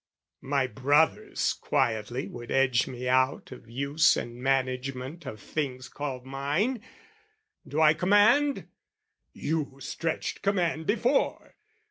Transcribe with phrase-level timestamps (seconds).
[0.41, 6.81] My brothers quietly would edge me out Of use and management of things called mine;
[7.67, 8.67] Do I command?
[9.31, 11.53] "You stretched command before!"